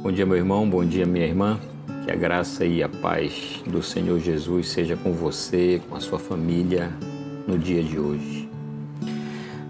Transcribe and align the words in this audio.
Bom 0.00 0.12
dia, 0.12 0.24
meu 0.24 0.36
irmão, 0.36 0.70
bom 0.70 0.84
dia, 0.84 1.04
minha 1.04 1.26
irmã. 1.26 1.58
Que 2.04 2.12
a 2.12 2.14
graça 2.14 2.64
e 2.64 2.84
a 2.84 2.88
paz 2.88 3.60
do 3.66 3.82
Senhor 3.82 4.20
Jesus 4.20 4.68
seja 4.68 4.96
com 4.96 5.12
você, 5.12 5.82
com 5.88 5.96
a 5.96 6.00
sua 6.00 6.20
família 6.20 6.92
no 7.48 7.58
dia 7.58 7.82
de 7.82 7.98
hoje. 7.98 8.48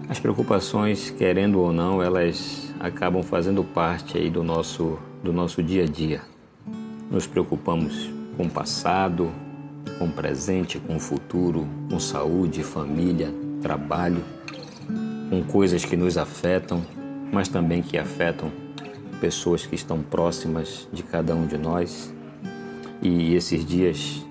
As 0.07 0.19
preocupações, 0.19 1.09
querendo 1.09 1.59
ou 1.59 1.73
não, 1.73 2.01
elas 2.01 2.71
acabam 2.79 3.23
fazendo 3.23 3.63
parte 3.63 4.19
aí 4.19 4.29
do 4.29 4.43
nosso, 4.43 4.99
do 5.23 5.33
nosso 5.33 5.63
dia 5.63 5.85
a 5.85 5.87
dia. 5.87 6.21
Nos 7.09 7.25
preocupamos 7.25 8.11
com 8.37 8.43
o 8.43 8.49
passado, 8.49 9.31
com 9.97 10.05
o 10.05 10.11
presente, 10.11 10.77
com 10.77 10.97
o 10.97 10.99
futuro, 10.99 11.67
com 11.89 11.99
saúde, 11.99 12.61
família, 12.61 13.33
trabalho, 13.63 14.23
com 15.27 15.43
coisas 15.43 15.83
que 15.83 15.97
nos 15.97 16.19
afetam, 16.19 16.83
mas 17.33 17.49
também 17.49 17.81
que 17.81 17.97
afetam 17.97 18.51
pessoas 19.19 19.65
que 19.65 19.75
estão 19.75 20.01
próximas 20.01 20.87
de 20.91 21.03
cada 21.03 21.35
um 21.35 21.45
de 21.45 21.57
nós. 21.57 22.13
E 23.01 23.33
esses 23.35 23.65
dias 23.65 24.25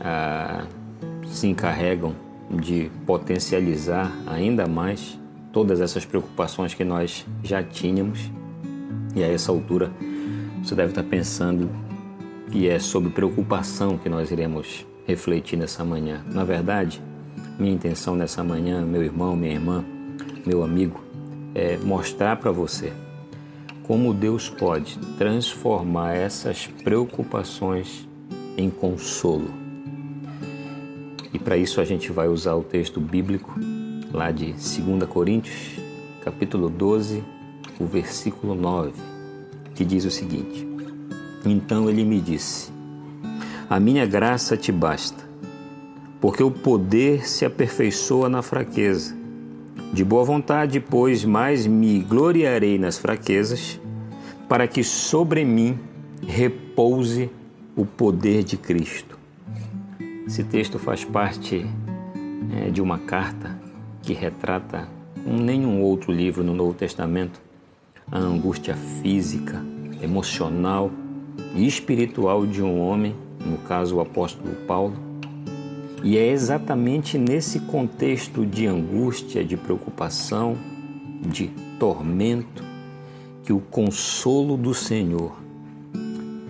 ah, 0.00 0.66
se 1.26 1.46
encarregam 1.46 2.14
de 2.50 2.90
potencializar 3.06 4.12
ainda 4.26 4.66
mais 4.66 5.18
todas 5.52 5.80
essas 5.80 6.04
preocupações 6.04 6.74
que 6.74 6.84
nós 6.84 7.26
já 7.42 7.62
tínhamos. 7.62 8.30
E 9.14 9.22
a 9.22 9.28
essa 9.28 9.52
altura 9.52 9.92
você 10.62 10.74
deve 10.74 10.90
estar 10.90 11.02
pensando 11.02 11.70
que 12.50 12.68
é 12.68 12.78
sobre 12.78 13.10
preocupação 13.10 13.96
que 13.96 14.08
nós 14.08 14.30
iremos 14.30 14.86
refletir 15.06 15.56
nessa 15.58 15.84
manhã. 15.84 16.22
Na 16.26 16.44
verdade, 16.44 17.02
minha 17.58 17.72
intenção 17.72 18.14
nessa 18.14 18.44
manhã, 18.44 18.84
meu 18.84 19.02
irmão, 19.02 19.34
minha 19.36 19.52
irmã, 19.52 19.84
meu 20.46 20.62
amigo, 20.62 21.00
é 21.54 21.76
mostrar 21.78 22.36
para 22.36 22.50
você 22.50 22.92
como 23.84 24.14
Deus 24.14 24.48
pode 24.48 24.98
transformar 25.18 26.14
essas 26.14 26.66
preocupações 26.66 28.08
em 28.56 28.70
consolo. 28.70 29.50
E 31.32 31.38
para 31.38 31.56
isso 31.56 31.80
a 31.80 31.84
gente 31.84 32.12
vai 32.12 32.28
usar 32.28 32.54
o 32.54 32.62
texto 32.62 33.00
bíblico 33.00 33.58
lá 34.12 34.30
de 34.30 34.52
2 34.52 35.04
Coríntios, 35.08 35.78
capítulo 36.22 36.68
12, 36.68 37.24
o 37.80 37.86
versículo 37.86 38.54
9, 38.54 38.92
que 39.74 39.84
diz 39.84 40.04
o 40.04 40.10
seguinte: 40.10 40.66
Então 41.44 41.88
ele 41.88 42.04
me 42.04 42.20
disse: 42.20 42.70
A 43.68 43.80
minha 43.80 44.04
graça 44.04 44.56
te 44.56 44.70
basta, 44.70 45.24
porque 46.20 46.42
o 46.42 46.50
poder 46.50 47.26
se 47.26 47.44
aperfeiçoa 47.44 48.28
na 48.28 48.42
fraqueza. 48.42 49.21
De 49.92 50.02
boa 50.02 50.24
vontade, 50.24 50.80
pois, 50.80 51.22
mais 51.22 51.66
me 51.66 51.98
gloriarei 52.00 52.78
nas 52.78 52.96
fraquezas, 52.96 53.78
para 54.48 54.66
que 54.66 54.82
sobre 54.82 55.44
mim 55.44 55.78
repouse 56.26 57.30
o 57.76 57.84
poder 57.84 58.42
de 58.42 58.56
Cristo. 58.56 59.18
Esse 60.26 60.44
texto 60.44 60.78
faz 60.78 61.04
parte 61.04 61.66
é, 62.56 62.70
de 62.70 62.80
uma 62.80 63.00
carta 63.00 63.60
que 64.00 64.14
retrata, 64.14 64.88
como 65.22 65.38
nenhum 65.38 65.82
outro 65.82 66.10
livro 66.10 66.42
no 66.42 66.54
Novo 66.54 66.72
Testamento, 66.72 67.38
a 68.10 68.18
angústia 68.18 68.74
física, 68.74 69.62
emocional 70.02 70.90
e 71.54 71.66
espiritual 71.66 72.46
de 72.46 72.62
um 72.62 72.80
homem, 72.80 73.14
no 73.44 73.58
caso 73.58 73.96
o 73.96 74.00
apóstolo 74.00 74.54
Paulo 74.66 75.11
e 76.02 76.18
é 76.18 76.28
exatamente 76.28 77.16
nesse 77.16 77.60
contexto 77.60 78.44
de 78.44 78.66
angústia, 78.66 79.44
de 79.44 79.56
preocupação, 79.56 80.56
de 81.20 81.48
tormento, 81.78 82.64
que 83.44 83.52
o 83.52 83.60
consolo 83.60 84.56
do 84.56 84.74
Senhor 84.74 85.40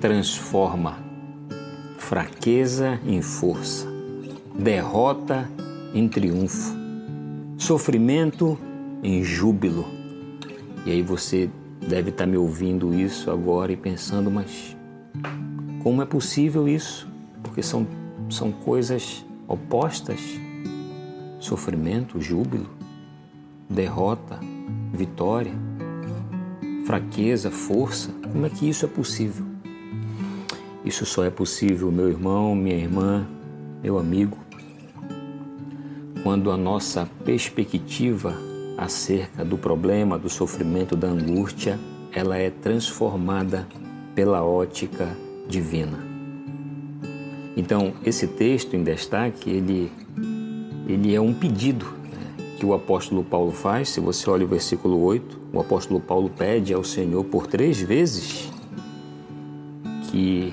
transforma 0.01 0.99
fraqueza 1.99 2.99
em 3.07 3.21
força, 3.21 3.87
derrota 4.59 5.49
em 5.95 6.09
triunfo, 6.09 6.75
sofrimento 7.59 8.59
em 9.03 9.23
júbilo. 9.23 9.87
E 10.87 10.91
aí 10.91 11.03
você 11.03 11.51
deve 11.87 12.11
estar 12.11 12.27
me 12.27 12.37
ouvindo 12.37 12.95
isso 12.95 13.31
agora 13.31 13.71
e 13.71 13.77
pensando, 13.77 14.31
mas 14.31 14.77
como 15.83 16.01
é 16.01 16.07
possível 16.07 16.67
isso? 16.67 17.09
Porque 17.43 17.63
são, 17.63 17.87
são 18.31 18.51
coisas 18.51 19.25
opostas: 19.47 20.21
sofrimento, 21.39 22.21
júbilo, 22.21 22.71
derrota, 23.69 24.39
vitória, 24.93 25.55
fraqueza, 26.87 27.51
força. 27.51 28.11
Como 28.33 28.47
é 28.47 28.51
que 28.51 28.69
isso 28.69 28.85
é 28.85 28.89
possível? 28.89 29.47
Isso 30.85 31.07
só 31.07 31.25
é 31.25 31.31
possível, 31.31 31.91
meu 31.93 32.09
irmão, 32.09 32.55
minha 32.55 32.77
irmã, 32.77 33.27
meu 33.83 33.99
amigo, 33.99 34.37
quando 36.23 36.51
a 36.51 36.57
nossa 36.57 37.09
perspectiva 37.25 38.37
acerca 38.77 39.45
do 39.45 39.57
problema, 39.57 40.19
do 40.19 40.29
sofrimento, 40.29 40.97
da 40.97 41.09
angústia, 41.09 41.79
ela 42.13 42.37
é 42.37 42.51
transformada 42.51 43.67
pela 44.15 44.43
ótica 44.43 45.17
divina. 45.49 46.12
Então, 47.57 47.93
esse 48.05 48.27
texto 48.27 48.75
em 48.75 48.83
destaque, 48.83 49.51
ele, 49.51 49.93
ele 50.89 51.15
é 51.15 51.21
um 51.21 51.35
pedido 51.35 51.85
né, 51.85 52.47
que 52.59 52.65
o 52.65 52.73
apóstolo 52.73 53.23
Paulo 53.23 53.53
faz. 53.53 53.91
Se 53.91 54.01
você 54.01 54.29
olha 54.31 54.45
o 54.45 54.49
versículo 54.49 55.03
8, 55.03 55.41
o 55.53 55.61
apóstolo 55.61 56.01
Paulo 56.01 56.31
pede 56.31 56.73
ao 56.73 56.83
Senhor 56.83 57.25
por 57.25 57.47
três 57.47 57.81
vezes 57.81 58.51
que 60.11 60.53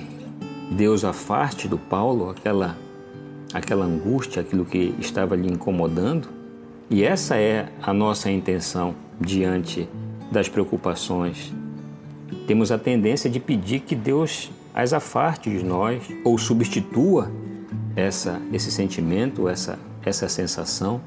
Deus 0.70 1.04
afaste 1.04 1.66
do 1.66 1.78
Paulo 1.78 2.30
aquela, 2.30 2.76
aquela 3.52 3.84
angústia, 3.84 4.42
aquilo 4.42 4.64
que 4.64 4.94
estava 4.98 5.34
lhe 5.34 5.48
incomodando. 5.48 6.28
E 6.90 7.02
essa 7.02 7.36
é 7.36 7.68
a 7.82 7.92
nossa 7.92 8.30
intenção 8.30 8.94
diante 9.20 9.88
das 10.30 10.48
preocupações. 10.48 11.52
Temos 12.46 12.70
a 12.70 12.78
tendência 12.78 13.28
de 13.28 13.40
pedir 13.40 13.80
que 13.80 13.94
Deus 13.94 14.50
as 14.74 14.92
afarte 14.92 15.50
de 15.50 15.64
nós 15.64 16.02
ou 16.24 16.38
substitua 16.38 17.30
essa, 17.96 18.40
esse 18.52 18.70
sentimento, 18.70 19.48
essa, 19.48 19.78
essa 20.04 20.28
sensação. 20.28 21.00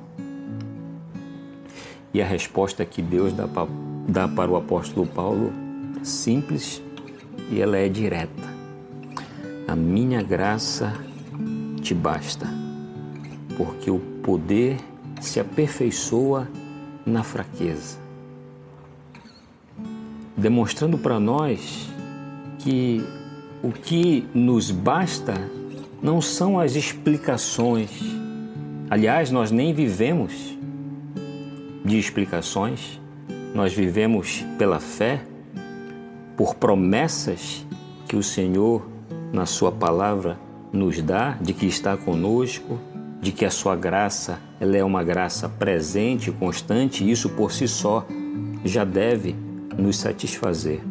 E 2.13 2.21
a 2.21 2.25
resposta 2.25 2.85
que 2.85 3.01
Deus 3.01 3.33
dá, 3.33 3.47
dá 4.07 4.27
para 4.27 4.51
o 4.51 4.55
apóstolo 4.55 5.07
Paulo 5.07 5.51
é 5.99 6.03
simples 6.03 6.81
e 7.49 7.59
ela 7.59 7.77
é 7.77 7.87
direta. 7.87 8.53
A 9.67 9.75
minha 9.75 10.21
graça 10.21 10.93
te 11.81 11.93
basta, 11.93 12.47
porque 13.57 13.89
o 13.89 13.99
poder 13.99 14.77
se 15.21 15.39
aperfeiçoa 15.39 16.47
na 17.05 17.23
fraqueza. 17.23 17.97
Demonstrando 20.35 20.97
para 20.97 21.19
nós 21.19 21.89
que 22.59 23.03
o 23.63 23.71
que 23.71 24.27
nos 24.33 24.69
basta 24.69 25.33
não 26.01 26.19
são 26.19 26.59
as 26.59 26.75
explicações. 26.75 27.91
Aliás, 28.89 29.31
nós 29.31 29.51
nem 29.51 29.73
vivemos 29.73 30.57
de 31.85 31.97
explicações, 31.97 32.99
nós 33.55 33.73
vivemos 33.73 34.45
pela 34.57 34.81
fé, 34.81 35.21
por 36.35 36.55
promessas 36.55 37.65
que 38.05 38.17
o 38.17 38.23
Senhor, 38.23 38.85
na 39.31 39.45
Sua 39.45 39.71
palavra, 39.71 40.37
nos 40.73 41.01
dá, 41.01 41.37
de 41.39 41.53
que 41.53 41.65
está 41.65 41.95
conosco, 41.95 42.77
de 43.21 43.31
que 43.31 43.45
a 43.45 43.49
Sua 43.49 43.77
graça 43.77 44.41
ela 44.59 44.75
é 44.75 44.83
uma 44.83 45.03
graça 45.03 45.47
presente, 45.47 46.31
constante, 46.33 47.05
e 47.05 47.11
isso 47.11 47.29
por 47.29 47.53
si 47.53 47.67
só 47.69 48.05
já 48.65 48.83
deve 48.83 49.33
nos 49.77 49.97
satisfazer. 49.97 50.81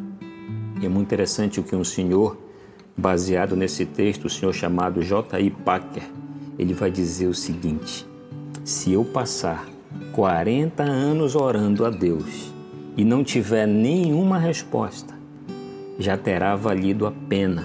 E 0.81 0.87
é 0.87 0.89
muito 0.89 1.09
interessante 1.09 1.61
o 1.61 1.63
que 1.63 1.77
um 1.77 1.85
senhor 1.85 2.52
Baseado 2.97 3.57
nesse 3.57 3.87
texto, 3.87 4.27
o 4.27 4.31
senhor 4.31 4.53
chamado 4.53 5.03
J.I. 5.03 5.51
Packer, 5.51 6.03
ele 6.59 6.75
vai 6.75 6.91
dizer 6.91 7.27
o 7.27 7.35
seguinte: 7.35 8.07
se 8.65 8.93
eu 8.93 9.05
passar 9.05 9.67
40 10.13 10.83
anos 10.83 11.35
orando 11.35 11.87
a 11.87 11.91
Deus 11.91 12.53
e 12.97 13.05
não 13.05 13.25
tiver 13.25 13.67
nenhuma 13.67 14.39
resposta, 14.39 15.15
já 15.99 16.17
terá 16.17 16.55
valido 16.55 17.07
a 17.07 17.13
pena, 17.13 17.65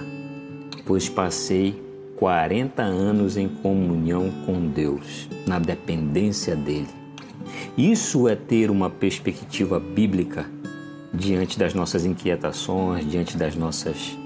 pois 0.86 1.08
passei 1.08 1.80
40 2.16 2.82
anos 2.82 3.36
em 3.36 3.48
comunhão 3.48 4.30
com 4.44 4.66
Deus, 4.66 5.28
na 5.46 5.58
dependência 5.58 6.56
dele. 6.56 6.88
Isso 7.76 8.26
é 8.26 8.34
ter 8.34 8.70
uma 8.70 8.90
perspectiva 8.90 9.78
bíblica 9.78 10.46
diante 11.12 11.58
das 11.58 11.74
nossas 11.74 12.04
inquietações, 12.04 13.08
diante 13.08 13.36
das 13.36 13.54
nossas 13.54 14.18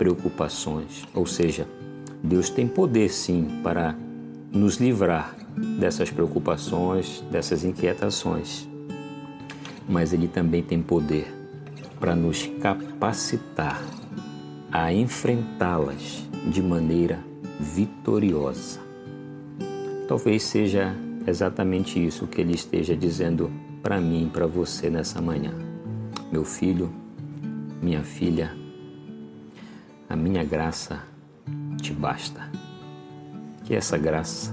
preocupações. 0.00 1.06
Ou 1.14 1.26
seja, 1.26 1.68
Deus 2.24 2.48
tem 2.48 2.66
poder 2.66 3.10
sim 3.10 3.60
para 3.62 3.94
nos 4.50 4.76
livrar 4.76 5.36
dessas 5.78 6.10
preocupações, 6.10 7.22
dessas 7.30 7.64
inquietações. 7.64 8.66
Mas 9.86 10.14
Ele 10.14 10.26
também 10.26 10.62
tem 10.62 10.80
poder 10.80 11.30
para 12.00 12.16
nos 12.16 12.46
capacitar 12.62 13.78
a 14.72 14.90
enfrentá-las 14.90 16.26
de 16.46 16.62
maneira 16.62 17.18
vitoriosa. 17.58 18.80
Talvez 20.08 20.44
seja 20.44 20.96
exatamente 21.26 22.02
isso 22.02 22.26
que 22.26 22.40
ele 22.40 22.54
esteja 22.54 22.96
dizendo 22.96 23.50
para 23.82 24.00
mim 24.00 24.26
e 24.26 24.30
para 24.30 24.46
você 24.46 24.88
nessa 24.88 25.20
manhã. 25.20 25.52
Meu 26.32 26.44
filho, 26.44 26.90
minha 27.82 28.02
filha, 28.02 28.59
a 30.10 30.16
minha 30.16 30.42
graça 30.42 31.04
te 31.80 31.92
basta. 31.92 32.50
Que 33.64 33.76
essa 33.76 33.96
graça 33.96 34.52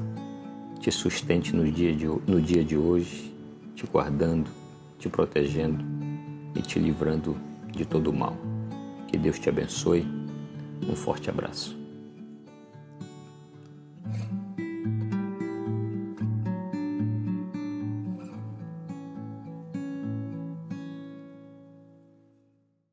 te 0.79 0.91
sustente 0.91 1.55
no 1.55 1.69
dia 1.71 1.95
de, 1.95 2.05
no 2.05 2.39
dia 2.39 2.63
de 2.63 2.77
hoje, 2.77 3.33
te 3.75 3.87
guardando, 3.87 4.51
te 4.99 5.09
protegendo 5.09 5.83
e 6.55 6.61
te 6.61 6.77
livrando 6.77 7.35
de 7.75 7.85
todo 7.85 8.11
o 8.11 8.15
mal. 8.15 8.37
Que 9.07 9.17
Deus 9.17 9.39
te 9.39 9.49
abençoe. 9.49 10.05
Um 10.87 10.95
forte 10.95 11.27
abraço. 11.27 11.76